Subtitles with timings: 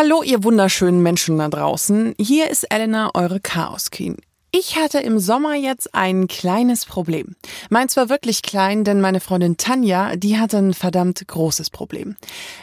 [0.00, 2.14] Hallo, ihr wunderschönen Menschen da draußen.
[2.20, 4.16] Hier ist Elena, eure Chaos Queen.
[4.52, 7.34] Ich hatte im Sommer jetzt ein kleines Problem.
[7.68, 12.14] Meins war wirklich klein, denn meine Freundin Tanja, die hatte ein verdammt großes Problem.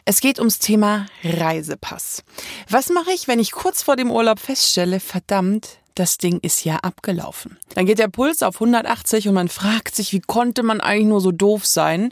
[0.05, 2.23] Es geht ums Thema Reisepass.
[2.69, 6.77] Was mache ich, wenn ich kurz vor dem Urlaub feststelle, verdammt, das Ding ist ja
[6.77, 7.57] abgelaufen.
[7.73, 11.21] Dann geht der Puls auf 180 und man fragt sich, wie konnte man eigentlich nur
[11.21, 12.11] so doof sein?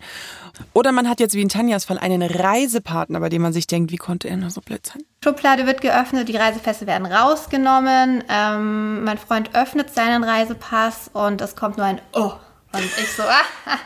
[0.74, 3.92] Oder man hat jetzt wie in Tanjas Fall einen Reisepartner, bei dem man sich denkt,
[3.92, 5.04] wie konnte er nur so blöd sein?
[5.24, 8.24] Schublade wird geöffnet, die Reisepässe werden rausgenommen.
[8.30, 12.34] Ähm, mein Freund öffnet seinen Reisepass und es kommt nur ein Oh.
[12.72, 13.24] Und ich so,
[13.66, 13.78] ah,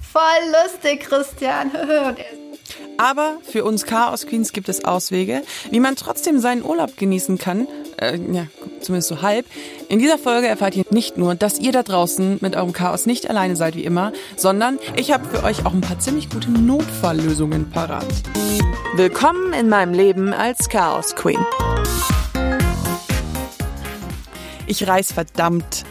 [0.00, 0.22] voll
[0.64, 1.70] lustig, Christian.
[2.98, 7.66] Aber für uns Chaos Queens gibt es Auswege, wie man trotzdem seinen Urlaub genießen kann.
[7.96, 8.46] Äh, ja,
[8.80, 9.46] zumindest so halb.
[9.88, 13.28] In dieser Folge erfahrt ihr nicht nur, dass ihr da draußen mit eurem Chaos nicht
[13.28, 17.70] alleine seid wie immer, sondern ich habe für euch auch ein paar ziemlich gute Notfalllösungen
[17.70, 18.06] parat.
[18.96, 21.44] Willkommen in meinem Leben als Chaos Queen.
[24.66, 25.84] Ich reise verdammt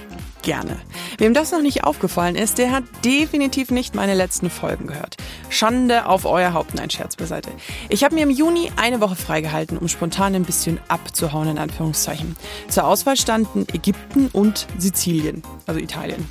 [0.43, 0.77] gerne.
[1.17, 5.17] Wem das noch nicht aufgefallen ist, der hat definitiv nicht meine letzten Folgen gehört.
[5.49, 7.49] Schande auf euer Haupt, nein, Scherz beiseite.
[7.89, 12.35] Ich habe mir im Juni eine Woche freigehalten, um spontan ein bisschen abzuhauen, in Anführungszeichen.
[12.67, 16.25] Zur Auswahl standen Ägypten und Sizilien, also Italien.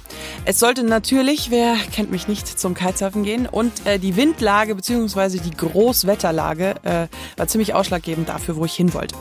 [0.44, 5.38] Es sollte natürlich, wer kennt mich nicht, zum Kitesurfen gehen und äh, die Windlage bzw.
[5.38, 9.16] die Großwetterlage äh, war ziemlich ausschlaggebend dafür, wo ich hin wollte.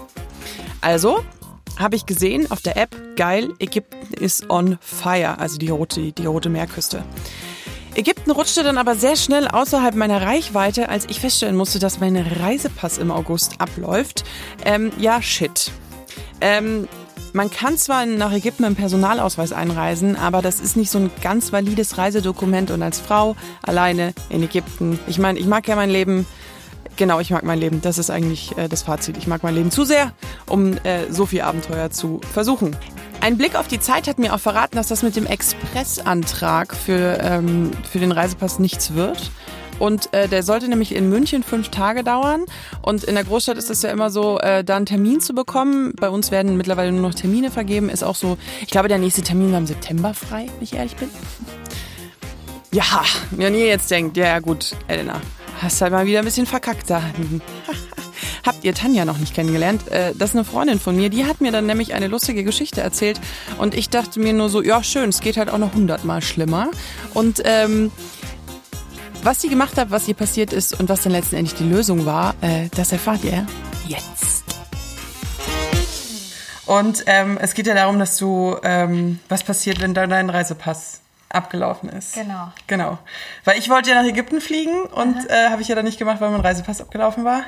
[0.81, 1.23] Also
[1.81, 6.25] habe ich gesehen auf der App, geil, Ägypten ist on fire, also die rote, die
[6.25, 7.03] rote Meerküste.
[7.93, 12.15] Ägypten rutschte dann aber sehr schnell außerhalb meiner Reichweite, als ich feststellen musste, dass mein
[12.15, 14.23] Reisepass im August abläuft.
[14.63, 15.71] Ähm, ja, shit.
[16.39, 16.87] Ähm,
[17.33, 21.51] man kann zwar nach Ägypten mit Personalausweis einreisen, aber das ist nicht so ein ganz
[21.51, 24.99] valides Reisedokument und als Frau alleine in Ägypten.
[25.07, 26.25] Ich meine, ich mag ja mein Leben
[26.97, 27.81] Genau, ich mag mein Leben.
[27.81, 29.17] Das ist eigentlich äh, das Fazit.
[29.17, 30.13] Ich mag mein Leben zu sehr,
[30.47, 32.75] um äh, so viel Abenteuer zu versuchen.
[33.21, 37.19] Ein Blick auf die Zeit hat mir auch verraten, dass das mit dem Expressantrag für,
[37.21, 39.31] ähm, für den Reisepass nichts wird.
[39.81, 42.45] Und äh, der sollte nämlich in München fünf Tage dauern.
[42.83, 45.93] Und in der Großstadt ist es ja immer so, äh, da einen Termin zu bekommen.
[45.99, 47.89] Bei uns werden mittlerweile nur noch Termine vergeben.
[47.89, 50.95] Ist auch so, ich glaube, der nächste Termin war im September frei, wenn ich ehrlich
[50.97, 51.09] bin.
[52.71, 55.19] Ja, wenn ihr jetzt denkt, ja, ja gut, Elena,
[55.61, 57.03] Hast halt mal wieder ein bisschen verkackt da.
[58.45, 59.87] Habt ihr Tanja noch nicht kennengelernt?
[59.89, 62.81] Äh, das ist eine Freundin von mir, die hat mir dann nämlich eine lustige Geschichte
[62.81, 63.21] erzählt
[63.59, 66.71] und ich dachte mir nur so, ja schön, es geht halt auch noch hundertmal schlimmer.
[67.13, 67.91] Und ähm,
[69.21, 72.33] was sie gemacht hat, was ihr passiert ist und was dann letztendlich die Lösung war,
[72.41, 73.45] äh, das erfahrt ihr
[73.87, 74.43] jetzt.
[76.65, 81.00] Und ähm, es geht ja darum, dass du, ähm, was passiert, wenn dein Reisepass
[81.33, 82.13] abgelaufen ist.
[82.13, 82.51] Genau.
[82.67, 82.97] Genau.
[83.43, 86.21] Weil ich wollte ja nach Ägypten fliegen und äh, habe ich ja dann nicht gemacht,
[86.21, 87.43] weil mein Reisepass abgelaufen war.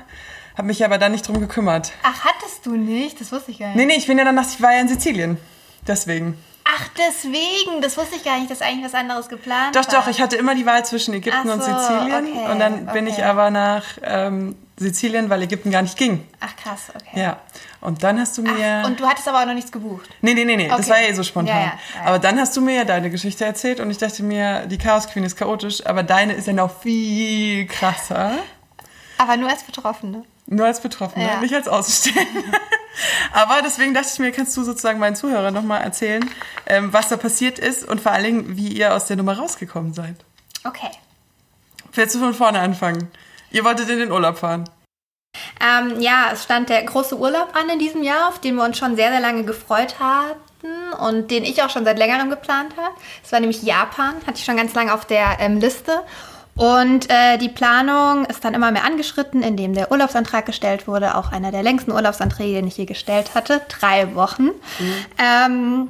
[0.57, 1.93] Habe mich aber dann nicht drum gekümmert.
[2.03, 3.19] Ach, hattest du nicht?
[3.19, 3.75] Das wusste ich gar nicht.
[3.75, 5.37] Nee, nee, ich bin ja dann nach, ich war ja in Sizilien.
[5.87, 6.37] Deswegen.
[6.63, 7.81] Ach, deswegen.
[7.81, 9.93] Das wusste ich gar nicht, dass eigentlich was anderes geplant doch, war.
[9.93, 10.07] Doch, doch.
[10.07, 12.27] Ich hatte immer die Wahl zwischen Ägypten Ach und so, Sizilien.
[12.27, 13.15] okay, und dann bin okay.
[13.17, 16.27] ich aber nach ähm, Sizilien, weil Ägypten gar nicht ging.
[16.39, 17.19] Ach, krass, okay.
[17.21, 17.39] Ja.
[17.81, 18.81] Und dann hast du mir.
[18.83, 20.09] Ach, und du hattest aber auch noch nichts gebucht.
[20.21, 20.67] Nee, nee, nee, nee.
[20.67, 20.89] Das Okay.
[20.89, 21.55] war ja eh so spontan.
[21.55, 22.05] Ja, ja, ja.
[22.05, 25.07] Aber dann hast du mir ja deine Geschichte erzählt und ich dachte mir, die Chaos
[25.07, 28.31] Queen ist chaotisch, aber deine ist ja noch viel krasser.
[29.17, 30.23] Aber nur als Betroffene.
[30.47, 31.39] Nur als Betroffene, Ja.
[31.39, 32.43] nicht als Außenstehende.
[33.31, 36.27] aber deswegen dachte ich mir, kannst du sozusagen meinen Zuhörern nochmal erzählen,
[36.65, 39.93] ähm, was da passiert ist und vor allen Dingen, wie ihr aus der Nummer rausgekommen
[39.93, 40.15] seid.
[40.65, 40.89] Okay.
[41.93, 43.09] Willst du von vorne anfangen?
[43.53, 44.67] Ihr wolltet in den Urlaub fahren.
[45.61, 48.77] Ähm, ja, es stand der große Urlaub an in diesem Jahr, auf den wir uns
[48.77, 52.95] schon sehr, sehr lange gefreut hatten und den ich auch schon seit längerem geplant habe.
[53.23, 56.01] Es war nämlich Japan, hatte ich schon ganz lange auf der ähm, Liste.
[56.55, 61.15] Und äh, die Planung ist dann immer mehr angeschritten, indem der Urlaubsantrag gestellt wurde.
[61.15, 63.61] Auch einer der längsten Urlaubsanträge, den ich je gestellt hatte.
[63.69, 64.49] Drei Wochen.
[65.17, 65.89] Ähm,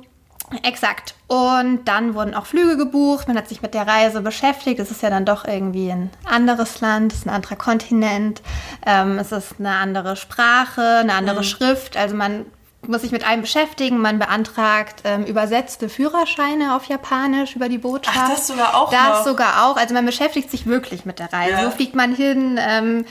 [0.62, 1.16] Exakt.
[1.28, 3.28] Und dann wurden auch Flüge gebucht.
[3.28, 4.80] Man hat sich mit der Reise beschäftigt.
[4.80, 8.42] Es ist ja dann doch irgendwie ein anderes Land, es ist ein anderer Kontinent.
[8.86, 11.98] Ähm, es ist eine andere Sprache, eine andere Schrift.
[11.98, 12.46] Also man
[12.86, 13.98] muss sich mit allem beschäftigen.
[14.00, 18.18] Man beantragt ähm, übersetzte Führerscheine auf Japanisch über die Botschaft.
[18.20, 19.24] Ach, das sogar auch Das noch?
[19.26, 19.78] sogar auch.
[19.78, 21.62] Also man beschäftigt sich wirklich mit der Reise.
[21.62, 21.66] Ja.
[21.66, 22.60] Wo fliegt man hin?
[22.62, 23.06] Ähm,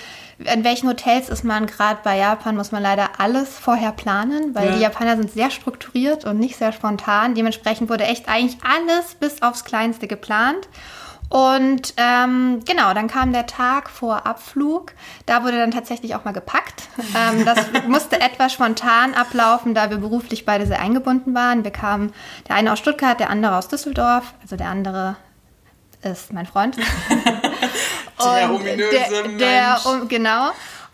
[0.44, 4.69] in welchen Hotels ist man gerade bei Japan, muss man leider alles vorher planen, weil
[4.69, 4.73] Ja.
[4.77, 7.35] die Japaner sind sehr strukturiert und nicht sehr spontan.
[7.35, 10.69] Dementsprechend wurde echt eigentlich alles bis aufs Kleinste geplant.
[11.29, 14.93] Und ähm, genau, dann kam der Tag vor Abflug.
[15.25, 16.83] Da wurde dann tatsächlich auch mal gepackt.
[17.15, 21.62] Ähm, das musste etwas spontan ablaufen, da wir beruflich beide sehr eingebunden waren.
[21.65, 22.12] Wir kamen,
[22.49, 24.35] der eine aus Stuttgart, der andere aus Düsseldorf.
[24.43, 25.17] Also der andere
[26.03, 26.77] ist mein Freund.
[28.25, 30.09] Der ominöse der, der Mensch.
[30.09, 30.51] genau.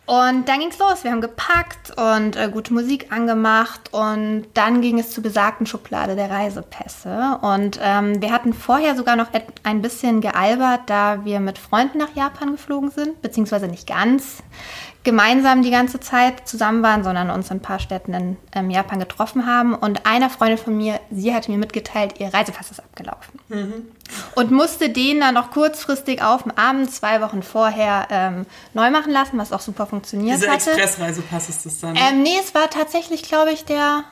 [0.09, 1.05] Und dann ging's los.
[1.05, 6.17] Wir haben gepackt und äh, gute Musik angemacht und dann ging es zur besagten Schublade
[6.17, 7.39] der Reisepässe.
[7.43, 9.27] Und ähm, wir hatten vorher sogar noch
[9.65, 14.43] ein bisschen gealbert, da wir mit Freunden nach Japan geflogen sind, beziehungsweise nicht ganz
[15.09, 18.99] gemeinsam die ganze Zeit zusammen waren, sondern uns in ein paar Städten in ähm, Japan
[18.99, 19.75] getroffen haben.
[19.75, 23.41] Und einer Freundin von mir, sie hatte mir mitgeteilt, ihr Reisepass ist abgelaufen.
[23.49, 23.89] Mhm.
[24.35, 28.45] Und musste den dann noch kurzfristig auf dem Abend, zwei Wochen vorher, ähm,
[28.75, 30.73] neu machen lassen, was auch super funktioniert Dieser hatte.
[30.73, 31.97] Dieser Expressreisepass ist das dann?
[31.97, 34.05] Ähm, nee, es war tatsächlich, glaube ich, der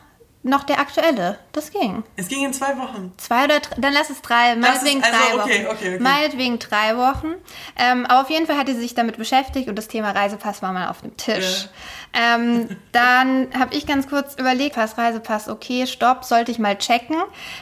[0.46, 1.38] noch der aktuelle.
[1.52, 2.04] Das ging.
[2.16, 3.12] Es ging in zwei Wochen.
[3.16, 5.76] Zwei oder drei, dann lass es drei, meinetwegen also, drei okay, Wochen.
[5.76, 5.98] Okay, okay.
[5.98, 7.34] Meinetwegen drei Wochen.
[7.76, 10.72] Ähm, aber auf jeden Fall hatte sie sich damit beschäftigt und das Thema Reisepass war
[10.72, 11.68] mal auf dem Tisch.
[12.14, 12.36] Ja.
[12.36, 17.16] Ähm, dann habe ich ganz kurz überlegt, was Reisepass, okay, stopp, sollte ich mal checken.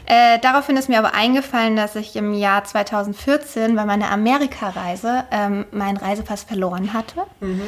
[0.06, 5.66] Äh, daraufhin ist mir aber eingefallen, dass ich im Jahr 2014 bei meiner Amerikareise ähm,
[5.70, 7.24] meinen Reisepass verloren hatte.
[7.40, 7.62] Mhm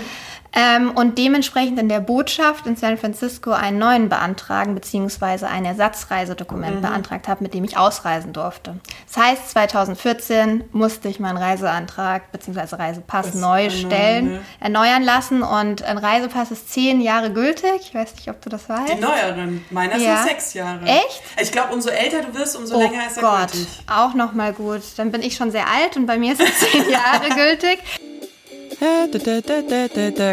[0.57, 4.75] ähm, und dementsprechend in der Botschaft in San Francisco einen neuen beantragen
[5.07, 6.81] beziehungsweise ein Ersatzreisedokument mhm.
[6.83, 8.75] beantragt habe, mit dem ich ausreisen durfte.
[9.07, 14.41] Das heißt, 2014 musste ich meinen Reiseantrag beziehungsweise Reisepass das neu stellen, ne?
[14.59, 17.81] erneuern lassen und ein Reisepass ist zehn Jahre gültig.
[17.81, 18.95] Ich weiß nicht, ob du das weißt.
[18.95, 19.65] Die neueren.
[19.71, 20.17] Meiner ja.
[20.17, 20.85] sind sechs Jahre.
[20.85, 21.23] Echt?
[21.41, 23.53] Ich glaube, umso älter du wirst, umso oh länger ist er Gott.
[23.53, 23.69] gültig.
[23.87, 24.83] Auch nochmal gut.
[24.97, 27.79] Dann bin ich schon sehr alt und bei mir ist es zehn Jahre gültig.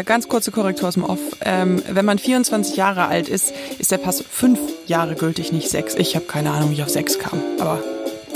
[0.04, 1.20] Ganz kurze Korrektur aus dem Off.
[1.40, 5.94] Ähm, wenn man 24 Jahre alt ist, ist der Pass fünf Jahre gültig, nicht sechs.
[5.94, 7.82] Ich habe keine Ahnung, wie ich auf sechs kam, aber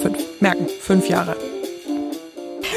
[0.01, 0.19] fünf.
[0.41, 1.37] Merken, fünf Jahre.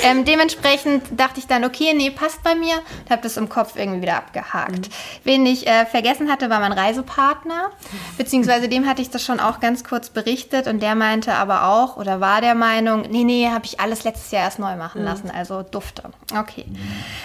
[0.03, 3.75] Ähm, dementsprechend dachte ich dann, okay, nee, passt bei mir und habe das im Kopf
[3.75, 4.89] irgendwie wieder abgehakt.
[4.89, 4.93] Mhm.
[5.23, 7.71] Wen ich äh, vergessen hatte, war mein Reisepartner,
[8.17, 11.97] beziehungsweise dem hatte ich das schon auch ganz kurz berichtet und der meinte aber auch
[11.97, 15.07] oder war der Meinung, nee, nee, habe ich alles letztes Jahr erst neu machen mhm.
[15.07, 16.03] lassen, also dufte.
[16.37, 16.65] Okay.
[16.67, 16.77] Mhm.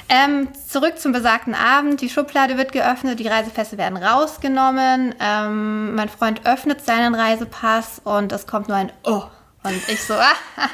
[0.09, 6.09] Ähm, zurück zum besagten Abend, die Schublade wird geöffnet, die Reisepässe werden rausgenommen, ähm, mein
[6.09, 9.23] Freund öffnet seinen Reisepass und es kommt nur ein Oh.
[9.63, 10.69] Und ich so, ah,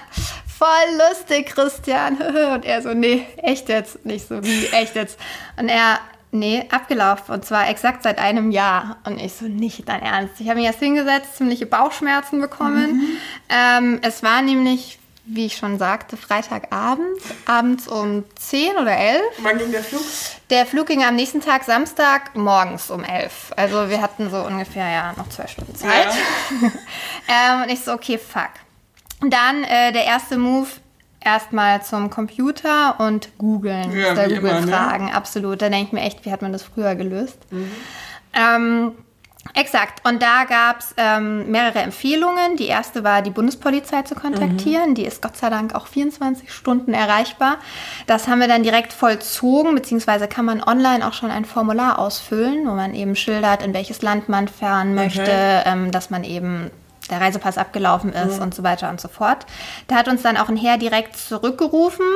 [0.62, 2.17] voll lustig, Christian.
[2.55, 4.05] Und er so, nee, echt jetzt?
[4.05, 5.19] Nicht so, wie, echt jetzt?
[5.56, 5.99] Und er,
[6.31, 7.35] nee, abgelaufen.
[7.35, 8.99] Und zwar exakt seit einem Jahr.
[9.05, 10.35] Und ich so, nicht dein Ernst.
[10.38, 12.93] Ich habe mich erst hingesetzt, ziemliche Bauchschmerzen bekommen.
[12.93, 13.17] Mhm.
[13.49, 19.20] Ähm, es war nämlich, wie ich schon sagte, Freitagabend, abends um 10 oder 11.
[19.38, 20.03] Wann ging der Flug?
[20.50, 23.53] Der Flug ging am nächsten Tag, Samstag, morgens um 11.
[23.56, 26.06] Also wir hatten so ungefähr ja noch zwei Stunden Zeit.
[26.06, 26.70] Ja.
[27.56, 28.50] ähm, und ich so, okay, fuck.
[29.30, 30.69] Dann äh, der erste Move,
[31.24, 35.14] erstmal zum Computer und googeln, ja, da Google fragen, ne?
[35.14, 35.62] absolut.
[35.62, 37.38] Da denke ich mir echt, wie hat man das früher gelöst?
[37.50, 37.70] Mhm.
[38.34, 38.92] Ähm,
[39.54, 40.06] exakt.
[40.08, 42.56] Und da gab es ähm, mehrere Empfehlungen.
[42.56, 44.90] Die erste war, die Bundespolizei zu kontaktieren.
[44.90, 44.94] Mhm.
[44.94, 47.58] Die ist Gott sei Dank auch 24 Stunden erreichbar.
[48.06, 52.66] Das haben wir dann direkt vollzogen, beziehungsweise kann man online auch schon ein Formular ausfüllen,
[52.66, 55.62] wo man eben schildert, in welches Land man fahren möchte, okay.
[55.66, 56.70] ähm, dass man eben
[57.12, 58.43] der Reisepass abgelaufen ist mhm.
[58.43, 59.47] und so weiter und so fort.
[59.87, 62.06] Da hat uns dann auch ein Herr direkt zurückgerufen,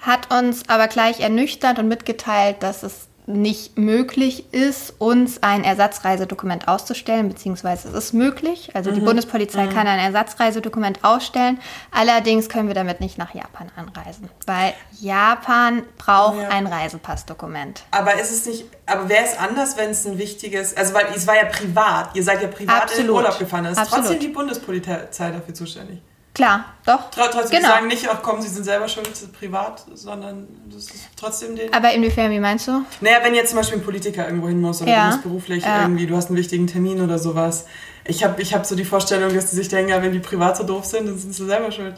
[0.00, 6.68] hat uns aber gleich ernüchtert und mitgeteilt, dass es nicht möglich ist, uns ein Ersatzreisedokument
[6.68, 8.70] auszustellen, beziehungsweise es ist möglich.
[8.74, 8.96] Also mhm.
[8.96, 9.70] die Bundespolizei mhm.
[9.70, 11.58] kann ein Ersatzreisedokument ausstellen.
[11.90, 16.48] Allerdings können wir damit nicht nach Japan anreisen, weil Japan braucht ja.
[16.48, 17.84] ein Reisepassdokument.
[17.90, 21.26] Aber ist es nicht, aber wäre es anders, wenn es ein wichtiges, also weil es
[21.26, 23.00] war ja privat, ihr seid ja privat Absolut.
[23.00, 24.06] in den Urlaub gefahren, ist Absolut.
[24.06, 26.02] trotzdem die Bundespolizei dafür zuständig?
[26.34, 27.10] Klar, doch.
[27.12, 27.68] Trotzdem genau.
[27.68, 31.72] sagen nicht, ach komm, sie sind selber schuld, privat, sondern das ist trotzdem den.
[31.72, 32.84] Aber inwiefern, wie meinst du?
[33.00, 35.04] Naja, wenn jetzt zum Beispiel ein Politiker irgendwo hin muss oder ja.
[35.04, 35.82] du musst beruflich ja.
[35.82, 37.66] irgendwie, du hast einen wichtigen Termin oder sowas.
[38.04, 40.56] Ich habe ich hab so die Vorstellung, dass die sich denken, ja, wenn die privat
[40.56, 41.94] so doof sind, dann sind sie selber schuld.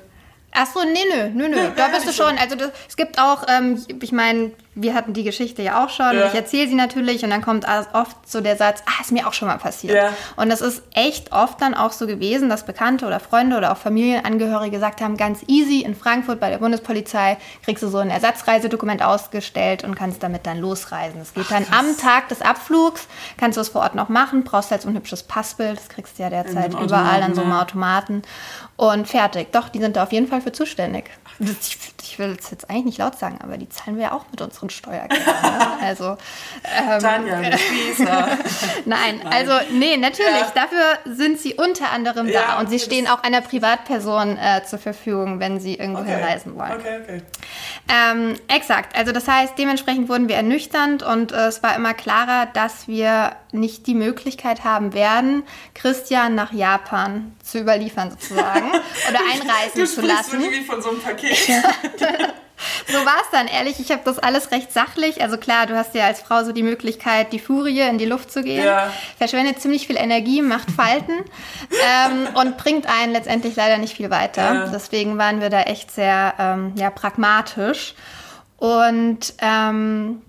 [0.52, 1.57] Ach so, nee, nö, nö, nö.
[1.57, 2.37] Ja, da bist du schon.
[2.37, 6.14] Also das, es gibt auch, ähm, ich meine, wir hatten die Geschichte ja auch schon.
[6.14, 6.26] Ja.
[6.26, 9.33] Ich erzähle sie natürlich und dann kommt oft so der Satz, ah, ist mir auch
[9.33, 9.95] schon mal passiert.
[9.95, 10.11] Ja.
[10.37, 13.78] Und das ist echt oft dann auch so gewesen, dass Bekannte oder Freunde oder auch
[13.78, 19.02] Familienangehörige gesagt haben, ganz easy, in Frankfurt bei der Bundespolizei kriegst du so ein Ersatzreisedokument
[19.02, 21.23] ausgestellt und kannst damit dann losreisen.
[21.23, 24.45] Es geht Ach, dann am Tag des Abflugs, kannst du es vor Ort noch machen,
[24.45, 27.52] brauchst halt so ein hübsches Passbild, das kriegst du ja derzeit überall an so einem
[27.52, 28.23] Automaten
[28.76, 29.52] und fertig.
[29.52, 31.11] Doch, die sind da auf jeden Fall für zuständig.
[31.38, 34.25] Ich, ich will es jetzt eigentlich nicht laut sagen, aber die zahlen wir ja auch
[34.30, 35.26] mit unseren Steuergeldern.
[35.42, 35.66] Ne?
[35.87, 36.16] Also,
[36.64, 37.56] ähm, Tanja, Nein,
[38.87, 40.32] Nein, also nee, natürlich.
[40.32, 40.52] Ja.
[40.54, 44.78] Dafür sind sie unter anderem ja, da und sie stehen auch einer Privatperson äh, zur
[44.78, 46.20] Verfügung, wenn sie irgendwo okay.
[46.23, 46.73] reisen wollen.
[46.73, 47.23] Okay, okay.
[47.88, 48.96] Ähm, exakt.
[48.96, 53.37] Also das heißt, dementsprechend wurden wir ernüchternd und äh, es war immer klarer, dass wir
[53.52, 55.44] nicht die Möglichkeit haben werden,
[55.75, 58.70] Christian nach Japan zu überliefern sozusagen
[59.08, 60.38] oder einreisen du zu lassen.
[60.38, 61.49] Du irgendwie von so einem Paket.
[62.86, 63.80] So war es dann, ehrlich.
[63.80, 65.22] Ich habe das alles recht sachlich.
[65.22, 68.32] Also klar, du hast ja als Frau so die Möglichkeit, die Furie in die Luft
[68.32, 68.64] zu gehen.
[68.64, 68.90] Ja.
[69.18, 71.12] Verschwendet ziemlich viel Energie, macht Falten
[71.70, 74.54] ähm, und bringt einen letztendlich leider nicht viel weiter.
[74.54, 74.66] Ja.
[74.68, 77.94] Deswegen waren wir da echt sehr ähm, ja, pragmatisch.
[78.58, 80.22] Und ähm,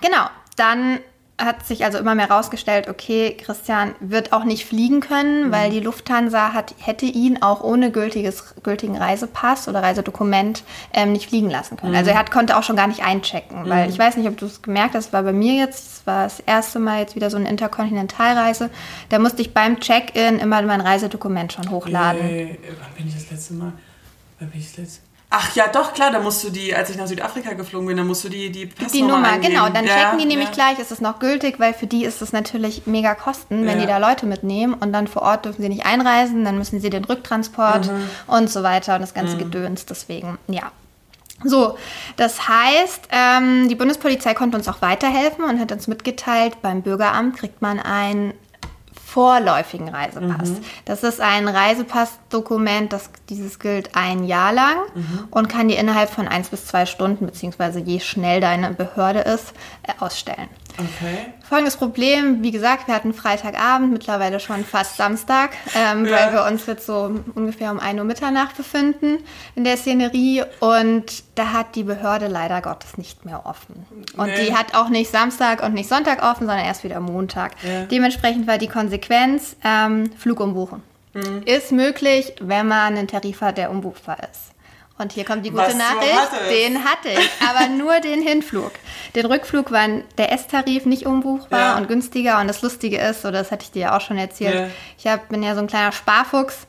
[0.00, 1.00] genau, dann
[1.44, 5.52] hat sich also immer mehr herausgestellt, okay, Christian wird auch nicht fliegen können, mhm.
[5.52, 11.28] weil die Lufthansa hat, hätte ihn auch ohne gültiges, gültigen Reisepass oder Reisedokument ähm, nicht
[11.28, 11.92] fliegen lassen können.
[11.92, 11.98] Mhm.
[11.98, 13.68] Also er hat, konnte auch schon gar nicht einchecken, mhm.
[13.68, 16.24] weil ich weiß nicht, ob du es gemerkt hast, war bei mir jetzt, das war
[16.24, 18.70] das erste Mal jetzt wieder so eine Interkontinentalreise,
[19.08, 22.22] da musste ich beim Check-in immer mein Reisedokument schon hochladen.
[22.22, 23.72] Äh, wann bin ich das letzte Mal?
[24.38, 26.98] Wann bin ich das letzte Ach ja, doch, klar, da musst du die, als ich
[26.98, 29.54] nach Südafrika geflogen bin, da musst du die, die Passnummer Die Nummer, eingeben.
[29.54, 30.54] genau, dann ja, checken die nämlich ja.
[30.54, 33.86] gleich, ist es noch gültig, weil für die ist es natürlich mega Kosten, wenn ja.
[33.86, 36.90] die da Leute mitnehmen und dann vor Ort dürfen sie nicht einreisen, dann müssen sie
[36.90, 38.10] den Rücktransport mhm.
[38.26, 39.38] und so weiter und das ganze mhm.
[39.38, 40.70] Gedöns, deswegen, ja.
[41.44, 41.78] So,
[42.16, 47.38] das heißt, ähm, die Bundespolizei konnte uns auch weiterhelfen und hat uns mitgeteilt, beim Bürgeramt
[47.38, 48.34] kriegt man ein
[49.12, 50.48] vorläufigen Reisepass.
[50.48, 50.64] Mhm.
[50.86, 55.28] Das ist ein Reisepassdokument, das dieses gilt ein Jahr lang mhm.
[55.30, 59.52] und kann dir innerhalb von eins bis zwei Stunden, beziehungsweise je schnell deine Behörde ist,
[59.82, 60.48] äh, ausstellen.
[60.78, 61.32] Okay.
[61.42, 66.12] Folgendes Problem, wie gesagt, wir hatten Freitagabend, mittlerweile schon fast Samstag, ähm, ja.
[66.12, 69.18] weil wir uns jetzt so ungefähr um 1 Uhr Mitternacht befinden
[69.54, 73.86] in der Szenerie und da hat die Behörde leider Gottes nicht mehr offen.
[74.16, 74.46] Und nee.
[74.46, 77.52] die hat auch nicht Samstag und nicht Sonntag offen, sondern erst wieder Montag.
[77.62, 77.84] Ja.
[77.84, 80.82] Dementsprechend war die Konsequenz ähm, Flug umbuchen.
[81.14, 81.42] Mhm.
[81.44, 84.51] Ist möglich, wenn man einen Tarif hat, der umbuchbar ist.
[84.98, 86.50] Und hier kommt die gute Was Nachricht.
[86.50, 88.72] Den hatte ich, aber nur den Hinflug.
[89.14, 89.86] Den Rückflug war
[90.18, 91.76] der S-Tarif nicht umbuchbar ja.
[91.76, 92.40] und günstiger.
[92.40, 94.68] Und das Lustige ist, oder das hatte ich dir ja auch schon erzählt, ja.
[94.98, 96.66] ich hab, bin ja so ein kleiner Sparfuchs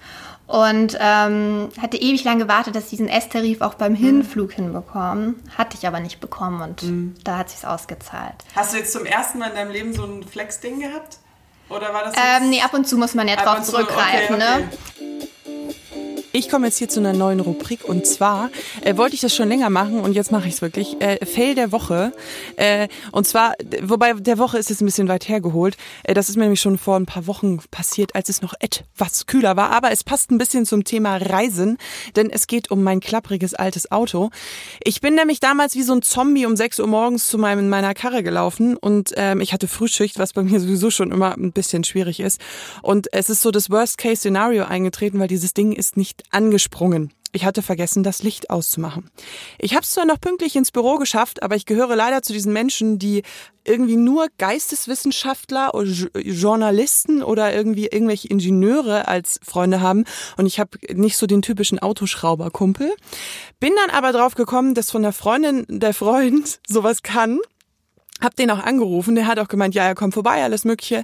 [0.48, 4.64] und ähm, hatte ewig lang gewartet, dass ich diesen S-Tarif auch beim Hinflug mhm.
[4.64, 5.44] hinbekommen.
[5.58, 7.16] Hatte ich aber nicht bekommen und mhm.
[7.24, 8.36] da hat sich's ausgezahlt.
[8.56, 11.18] Hast du jetzt zum ersten Mal in deinem Leben so ein Flex-Ding gehabt?
[11.70, 12.14] Oder war das?
[12.18, 14.62] Ähm, nee, ab und zu muss man ja drauf zurückgreifen, okay, okay.
[14.62, 14.70] ne?
[16.36, 18.50] Ich komme jetzt hier zu einer neuen Rubrik und zwar
[18.82, 21.00] äh, wollte ich das schon länger machen und jetzt mache ich es wirklich.
[21.00, 22.12] Äh, Fail der Woche.
[22.56, 25.78] Äh, und zwar, wobei der Woche ist jetzt ein bisschen weit hergeholt.
[26.02, 29.28] Äh, das ist mir nämlich schon vor ein paar Wochen passiert, als es noch etwas
[29.28, 29.70] kühler war.
[29.70, 31.78] Aber es passt ein bisschen zum Thema Reisen,
[32.16, 34.32] denn es geht um mein klappriges altes Auto.
[34.84, 37.94] Ich bin nämlich damals wie so ein Zombie um 6 Uhr morgens zu meinem, meiner
[37.94, 41.84] Karre gelaufen und ähm, ich hatte Frühschicht, was bei mir sowieso schon immer ein bisschen
[41.84, 42.42] schwierig ist.
[42.82, 47.12] Und es ist so das Worst-Case-Szenario eingetreten, weil dieses Ding ist nicht angesprungen.
[47.36, 49.10] Ich hatte vergessen, das Licht auszumachen.
[49.58, 52.54] Ich habe es zwar noch pünktlich ins Büro geschafft, aber ich gehöre leider zu diesen
[52.54, 53.24] Menschen, die
[53.66, 55.90] irgendwie nur Geisteswissenschaftler oder
[56.22, 60.04] Journalisten oder irgendwie irgendwelche Ingenieure als Freunde haben
[60.38, 62.94] und ich habe nicht so den typischen Autoschrauberkumpel.
[63.60, 67.40] Bin dann aber drauf gekommen, dass von der Freundin der Freund sowas kann
[68.24, 71.04] hab den auch angerufen, der hat auch gemeint, ja, er kommt vorbei, alles Mögliche.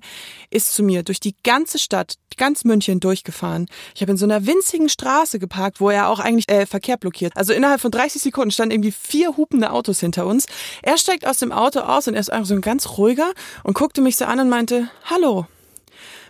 [0.49, 3.67] Ist zu mir durch die ganze Stadt, ganz München durchgefahren.
[3.93, 7.33] Ich habe in so einer winzigen Straße geparkt, wo er auch eigentlich äh, Verkehr blockiert.
[7.35, 10.47] Also innerhalb von 30 Sekunden standen irgendwie vier hupende Autos hinter uns.
[10.81, 13.31] Er steigt aus dem Auto aus und er ist einfach so ein ganz ruhiger
[13.63, 15.45] und guckte mich so an und meinte, hallo,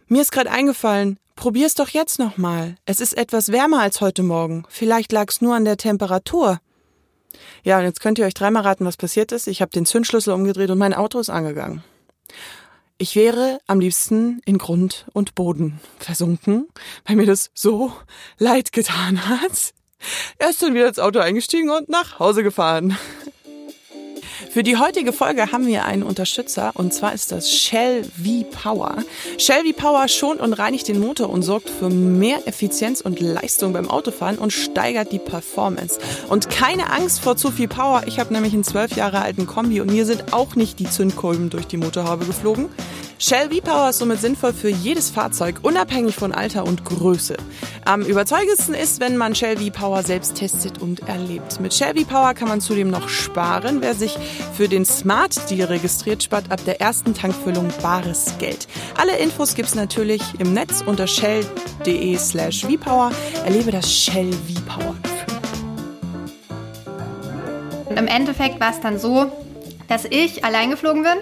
[0.08, 2.76] mir ist gerade eingefallen, probier's doch jetzt nochmal.
[2.86, 4.64] Es ist etwas wärmer als heute Morgen.
[4.70, 6.60] Vielleicht lag's nur an der Temperatur.
[7.64, 9.48] Ja, und jetzt könnt ihr euch dreimal raten, was passiert ist.
[9.48, 11.84] Ich habe den Zündschlüssel umgedreht und mein Auto ist angegangen.
[12.98, 16.68] Ich wäre am liebsten in Grund und Boden versunken,
[17.06, 17.94] weil mir das so
[18.38, 19.74] leid getan hat.
[20.38, 22.98] Er ist dann wieder ins Auto eingestiegen und nach Hause gefahren.
[24.50, 29.04] Für die heutige Folge haben wir einen Unterstützer und zwar ist das Shell V-Power.
[29.38, 33.88] Shell V-Power schont und reinigt den Motor und sorgt für mehr Effizienz und Leistung beim
[33.88, 36.00] Autofahren und steigert die Performance.
[36.30, 38.04] Und keine Angst vor zu viel Power.
[38.08, 41.52] Ich habe nämlich einen zwölf Jahre alten Kombi und mir sind auch nicht die Zündkolben
[41.52, 42.70] durch die Motorhaube geflogen.
[43.22, 47.36] Shell V-Power ist somit sinnvoll für jedes Fahrzeug, unabhängig von Alter und Größe.
[47.84, 51.60] Am überzeugendsten ist, wenn man Shell V-Power selbst testet und erlebt.
[51.60, 53.82] Mit Shell V-Power kann man zudem noch sparen.
[53.82, 54.18] Wer sich
[54.54, 58.70] für den Smart Deal registriert, spart ab der ersten Tankfüllung bares Geld.
[58.96, 63.12] Alle Infos gibt's natürlich im Netz unter shell.de slash V-Power.
[63.44, 64.96] Erlebe das Shell V-Power.
[67.98, 69.30] Im Endeffekt war es dann so,
[69.90, 71.18] dass ich allein geflogen bin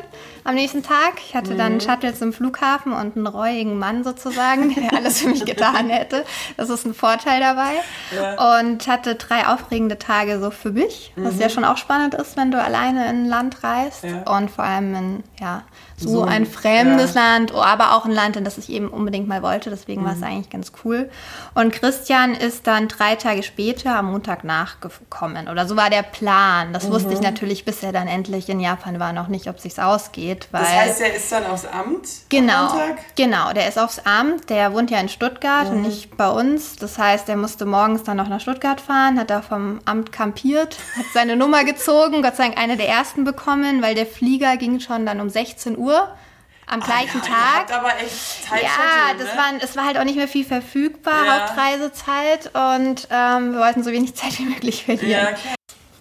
[0.47, 1.19] am nächsten Tag.
[1.25, 5.27] Ich hatte dann einen Shuttle zum Flughafen und einen reuigen Mann sozusagen, der alles für
[5.27, 6.23] mich getan hätte.
[6.55, 7.73] Das ist ein Vorteil dabei.
[8.15, 8.59] Ja.
[8.59, 12.51] Und hatte drei aufregende Tage so für mich, was ja schon auch spannend ist, wenn
[12.51, 14.03] du alleine in ein Land reist.
[14.03, 14.37] Ja.
[14.37, 15.63] Und vor allem in, ja,
[15.99, 17.21] so, So, ein fremdes ja.
[17.21, 19.71] Land, oh, aber auch ein Land, in das ich eben unbedingt mal wollte.
[19.71, 21.09] Deswegen war es eigentlich ganz cool.
[21.55, 25.47] Und Christian ist dann drei Tage später am Montag nachgekommen.
[25.47, 26.71] Oder so war der Plan.
[26.71, 29.79] Das wusste ich natürlich, bis er dann endlich in Japan war, noch nicht, ob sich's
[29.79, 30.36] ausgeht.
[30.51, 33.15] Weil Das heißt, er ist dann aufs Amt Genau, am Montag?
[33.15, 33.53] genau.
[33.53, 34.49] Der ist aufs Amt.
[34.49, 35.71] Der wohnt ja in Stuttgart Mhm.
[35.77, 36.75] und nicht bei uns.
[36.75, 40.77] Das heißt, er musste morgens dann noch nach Stuttgart fahren, hat da vom Amt kampiert,
[40.97, 44.79] hat seine Nummer gezogen, Gott sei Dank eine der ersten bekommen, weil der Flieger ging
[44.79, 46.07] schon dann um 16 Uhr
[46.69, 47.27] am gleichen Ah,
[47.59, 47.79] ja, Tag.
[47.79, 49.37] aber echt Zeit Ja, schütteln, das ne?
[49.37, 51.39] war, es war halt auch nicht mehr viel verfügbar, Ja.
[51.47, 52.51] Hauptreisezeit.
[52.53, 55.09] Und ähm, wir wollten so wenig Zeit wie möglich verlieren.
[55.11, 55.55] Ja, klar.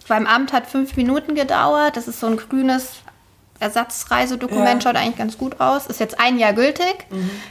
[0.09, 1.97] Beim Amt hat fünf Minuten gedauert.
[1.97, 2.93] Das ist so ein grünes
[3.59, 4.89] Ersatzreisedokument, Ja.
[4.89, 5.87] schaut eigentlich ganz gut aus.
[5.87, 7.05] Ist jetzt ein Jahr gültig,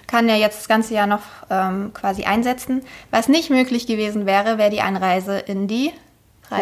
[0.06, 2.82] kann ja jetzt das ganze Jahr noch ähm, quasi einsetzen.
[3.10, 5.92] Was nicht möglich gewesen wäre, wäre die Einreise in die.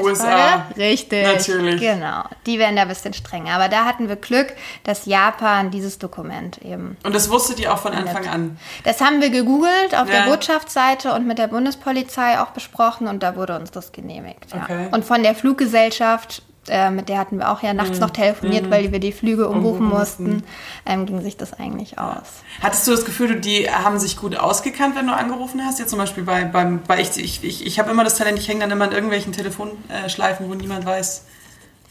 [0.02, 0.64] USA.
[0.78, 1.22] Richtig.
[1.26, 1.78] Natürlich.
[1.78, 2.22] Genau.
[2.46, 3.50] Die wären da ein bisschen strenger.
[3.54, 7.76] Aber da hatten wir Glück, dass Japan dieses Dokument eben Und das wusstet ihr auch
[7.80, 8.58] von Anfang an.
[8.84, 10.22] das haben wir gegoogelt auf Ja.
[10.24, 14.52] der Botschaftsseite und mit der Bundespolizei auch besprochen und da wurde uns das genehmigt.
[14.54, 14.62] Ja.
[14.62, 14.88] Okay.
[14.90, 18.92] Und von der Fluggesellschaft, äh, mit der hatten wir auch ja nachts noch telefoniert, weil
[18.92, 19.92] wir die Flüge umbuchen Mhm.
[19.92, 20.42] Mussten,
[20.87, 22.26] ähm, ging sich das eigentlich aus.
[22.62, 25.78] Hattest du das Gefühl, die haben sich gut ausgekannt, wenn du angerufen hast?
[25.78, 28.49] Jetzt zum Beispiel bei, beim, bei ich, ich, ich, ich habe immer das Talent, ich
[28.49, 31.25] hänge dann immer in irgendwelchen Telefonschleifen, wo niemand weiß,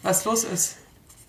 [0.01, 0.77] was los ist.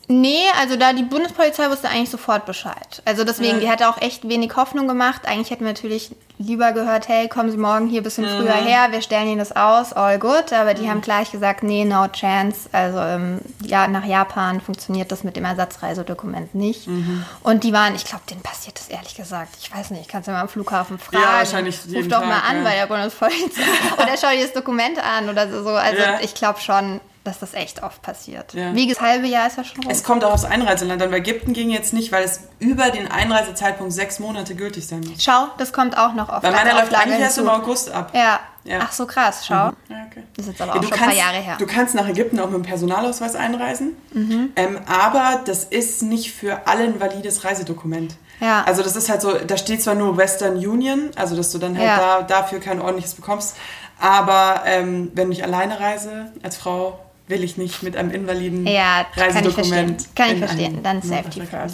[0.06, 3.02] Nee, also da die Bundespolizei wusste eigentlich sofort Bescheid.
[3.04, 3.60] Also deswegen, Ja.
[3.60, 5.22] die hatte auch echt wenig Hoffnung gemacht.
[5.26, 8.40] Eigentlich hätten wir natürlich lieber gehört, hey, kommen Sie morgen hier ein bisschen Mhm.
[8.42, 10.52] früher her, wir stellen Ihnen das aus, all good.
[10.52, 12.68] Aber die haben gleich gesagt, nee, no chance.
[12.72, 16.86] Also ähm, ja, nach Japan funktioniert das mit dem Ersatzreisedokument nicht.
[16.86, 17.24] Mhm.
[17.42, 19.56] Und die waren, ich glaube, denen passiert das ehrlich gesagt.
[19.60, 21.22] Ich weiß nicht, kannst du mal am Flughafen fragen.
[21.22, 22.64] Ja, wahrscheinlich Ruf doch Tag, mal an ja.
[22.64, 23.62] bei der Bundespolizei.
[23.96, 25.70] oder schau dir das Dokument an oder so.
[25.70, 26.18] Also Ja.
[26.20, 28.52] ich glaube schon, dass das echt oft passiert.
[28.54, 28.74] Ja.
[28.74, 29.90] Wie das halbe Jahr ist ja schon rum.
[29.90, 31.10] Es kommt auch aufs Einreiseland an.
[31.10, 35.22] Bei Ägypten ging jetzt nicht, weil es über den Einreisezeitpunkt sechs Monate gültig sein muss.
[35.22, 37.48] Schau, das kommt auch noch auf Bei meiner läuft eigentlich erst im.
[37.48, 38.12] August ab.
[38.14, 38.40] Ja.
[38.66, 38.78] Ja.
[38.82, 39.54] Ach so, krass, schau.
[39.54, 39.72] Ja,
[40.10, 40.22] okay.
[40.36, 41.56] Das ist jetzt aber auch schon ein kannst, paar Jahre her.
[41.58, 44.52] Du kannst nach Ägypten auch mit dem Personalausweis einreisen, Mhm.
[44.56, 48.14] ähm, aber das ist nicht für alle ein valides Reisedokument.
[48.40, 48.64] Ja.
[48.64, 51.76] Also das ist halt so, da steht zwar nur Western Union, also dass du dann
[51.78, 53.54] halt da, dafür kein ordentliches bekommst,
[54.00, 59.06] aber ähm, wenn ich alleine reise, als Frau, will ich nicht mit einem invaliden Ja,
[59.14, 60.02] kann ich Reisedokument.
[60.02, 60.14] verstehen.
[60.14, 60.78] Kann ich in verstehen.
[60.82, 61.72] Dann Safety Land.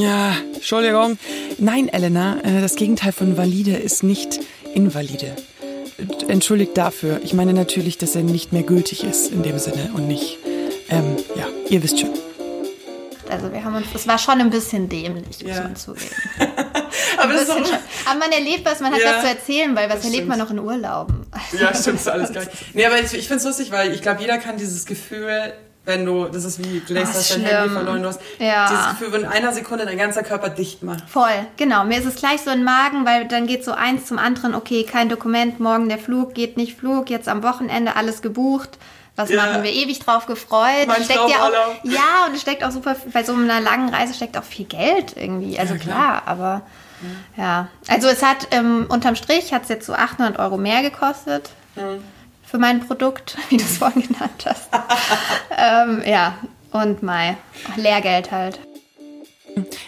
[0.00, 1.18] Ja, Entschuldigung.
[1.58, 4.40] Nein, Elena, äh, das Gegenteil von valide ist nicht
[4.74, 5.36] invalide.
[6.28, 7.20] Entschuldigt dafür.
[7.22, 10.38] Ich meine natürlich, dass er nicht mehr gültig ist in dem Sinne und nicht,
[10.88, 12.10] ähm, ja, ihr wisst schon.
[13.30, 15.62] Also wir haben uns, es war schon ein bisschen dämlich, muss Ja.
[15.62, 16.06] man zugeben.
[17.16, 17.76] Aber Ein bisschen schon.
[18.06, 20.28] Aber man erlebt was, man hat Ja, was zu erzählen, weil was das erlebt stimmt.
[20.28, 21.23] man noch in Urlauben?
[21.60, 22.48] Ja, stimmt, ist alles gleich.
[22.72, 25.52] Nee, aber ich, ich finde es lustig, weil ich glaube, jeder kann dieses Gefühl,
[25.86, 27.42] wenn du, das ist wie, du denkst, dein.
[27.44, 28.68] Handy verloren, du hast Ja.
[28.70, 31.08] dieses Gefühl, wenn in einer Sekunde dein ganzer Körper dicht macht.
[31.10, 31.84] Voll, genau.
[31.84, 34.84] Mir ist es gleich so im Magen, weil dann geht so eins zum anderen, okay,
[34.84, 38.78] kein Dokument, morgen der Flug, geht nicht Flug, jetzt am Wochenende alles gebucht.
[39.16, 39.44] Was Ja.
[39.44, 39.70] machen wir?
[39.72, 40.86] Ewig drauf gefreut.
[40.88, 41.52] Mein steckt ja, auch,
[41.84, 45.14] ja, und es steckt auch super, bei so einer langen Reise steckt auch viel Geld
[45.16, 45.56] irgendwie.
[45.58, 45.96] Also Ja, klar.
[45.96, 46.22] klar.
[46.26, 46.62] aber
[47.36, 47.68] ja.
[47.88, 51.50] Also es hat, ähm, unterm Strich hat es jetzt so 800 Euro mehr gekostet
[52.44, 54.68] für mein Produkt, wie du es vorhin genannt hast.
[55.56, 56.38] ähm, ja,
[56.70, 57.36] und Mai.
[57.76, 58.60] Lehrgeld halt.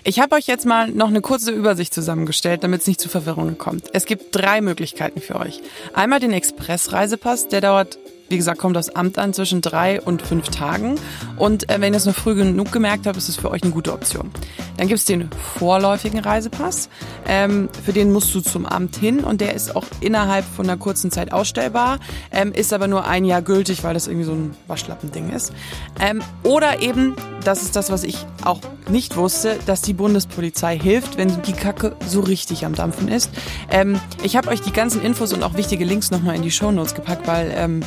[0.05, 3.59] Ich habe euch jetzt mal noch eine kurze Übersicht zusammengestellt, damit es nicht zu Verwirrungen
[3.59, 3.87] kommt.
[3.93, 5.61] Es gibt drei Möglichkeiten für euch.
[5.93, 10.49] Einmal den Express-Reisepass, der dauert, wie gesagt, kommt aus Amt an zwischen drei und fünf
[10.49, 10.97] Tagen.
[11.37, 13.73] Und äh, wenn ihr es noch früh genug gemerkt habt, ist es für euch eine
[13.73, 14.31] gute Option.
[14.77, 16.89] Dann gibt's den vorläufigen Reisepass.
[17.27, 20.79] Ähm, für den musst du zum Amt hin und der ist auch innerhalb von einer
[20.79, 21.99] kurzen Zeit ausstellbar,
[22.33, 25.53] ähm, ist aber nur ein Jahr gültig, weil das irgendwie so ein Waschlappending ist.
[26.01, 31.17] Ähm, oder eben, das ist das, was ich auch nicht wusste, dass die Bundespolizei hilft,
[31.17, 33.31] wenn die Kacke so richtig am Dampfen ist.
[33.71, 36.95] Ähm, ich habe euch die ganzen Infos und auch wichtige Links nochmal in die Shownotes
[36.95, 37.81] gepackt, weil ähm,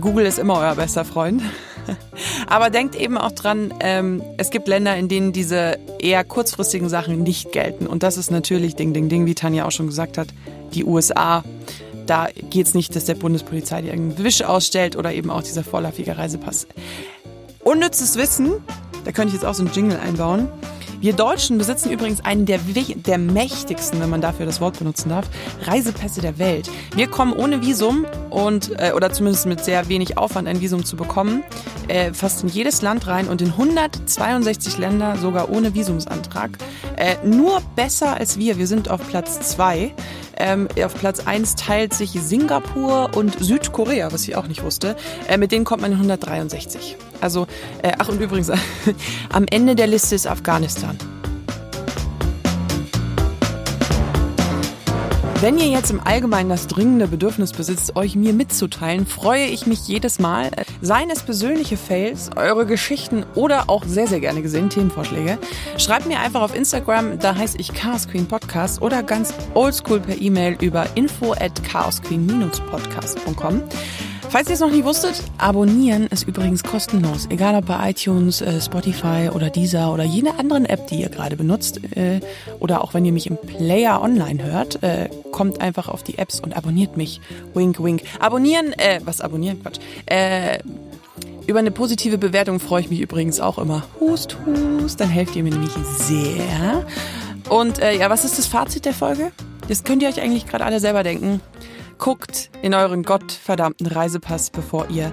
[0.00, 1.42] Google ist immer euer bester Freund.
[2.46, 7.22] Aber denkt eben auch dran, ähm, es gibt Länder, in denen diese eher kurzfristigen Sachen
[7.22, 7.86] nicht gelten.
[7.86, 10.28] Und das ist natürlich, ding, ding, ding, wie Tanja auch schon gesagt hat,
[10.74, 11.42] die USA.
[12.06, 16.16] Da geht's nicht, dass der Bundespolizei dir irgendeinen Wisch ausstellt oder eben auch dieser vorläufige
[16.16, 16.66] Reisepass.
[17.64, 18.52] Unnützes Wissen,
[19.04, 20.48] da könnte ich jetzt auch so einen Jingle einbauen.
[21.00, 25.26] Wir Deutschen besitzen übrigens einen der, der mächtigsten, wenn man dafür das Wort benutzen darf,
[25.62, 26.68] Reisepässe der Welt.
[26.96, 30.96] Wir kommen ohne Visum und äh, oder zumindest mit sehr wenig Aufwand ein Visum zu
[30.96, 31.44] bekommen,
[31.86, 36.58] äh, fast in jedes Land rein und in 162 Länder sogar ohne Visumsantrag.
[36.96, 38.58] Äh, nur besser als wir.
[38.58, 39.94] Wir sind auf Platz zwei.
[40.36, 44.96] Ähm, auf Platz 1 teilt sich Singapur und Südkorea, was ich auch nicht wusste.
[45.28, 46.96] Äh, mit denen kommt man in 163.
[47.20, 47.46] Also,
[47.82, 48.50] äh, ach und übrigens,
[49.32, 50.96] am Ende der Liste ist Afghanistan.
[55.40, 59.86] Wenn ihr jetzt im Allgemeinen das dringende Bedürfnis besitzt, euch mir mitzuteilen, freue ich mich
[59.86, 60.50] jedes Mal.
[60.80, 65.38] Seien es persönliche Fails, eure Geschichten oder auch sehr, sehr gerne gesehen Themenvorschläge.
[65.76, 70.20] Schreibt mir einfach auf Instagram, da heiße ich Chaos Queen Podcast oder ganz oldschool per
[70.20, 73.62] E-Mail über info at chaosqueen-podcast.com.
[74.30, 77.26] Falls ihr es noch nie wusstet, abonnieren ist übrigens kostenlos.
[77.30, 81.36] Egal ob bei iTunes, äh, Spotify oder Deezer oder jene anderen App, die ihr gerade
[81.36, 81.80] benutzt.
[81.96, 82.20] Äh,
[82.60, 86.40] oder auch wenn ihr mich im Player online hört, äh, kommt einfach auf die Apps
[86.40, 87.22] und abonniert mich.
[87.54, 88.02] Wink, wink.
[88.20, 89.62] Abonnieren, äh, was abonnieren?
[89.62, 89.78] Quatsch.
[90.04, 90.58] Äh,
[91.46, 93.84] über eine positive Bewertung freue ich mich übrigens auch immer.
[93.98, 96.84] Hust, hust, dann helft ihr mir nämlich sehr.
[97.48, 99.32] Und äh, ja, was ist das Fazit der Folge?
[99.68, 101.40] Das könnt ihr euch eigentlich gerade alle selber denken.
[101.98, 105.12] Guckt in euren gottverdammten Reisepass, bevor ihr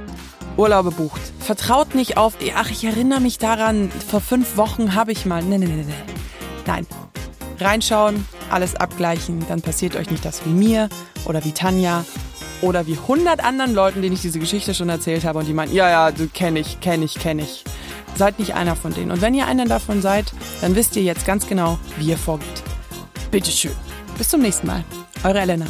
[0.56, 1.22] Urlaube bucht.
[1.40, 5.42] Vertraut nicht auf, ach, ich erinnere mich daran, vor fünf Wochen habe ich mal.
[5.44, 6.16] Nein, nein, nein, nein.
[6.66, 6.88] Nein.
[7.60, 10.90] Reinschauen, alles abgleichen, dann passiert euch nicht das wie mir
[11.26, 12.06] oder wie Tanja
[12.62, 15.74] oder wie hundert anderen Leuten, denen ich diese Geschichte schon erzählt habe und die meinen,
[15.74, 17.64] ja, ja, du kenne ich, kenne ich, kenne ich.
[18.16, 19.12] Seid nicht einer von denen.
[19.12, 22.64] Und wenn ihr einer davon seid, dann wisst ihr jetzt ganz genau, wie ihr vorgeht.
[23.32, 23.74] Bitteschön.
[24.18, 24.86] Bis zum nächsten Mal.
[25.24, 25.66] Eure Elena.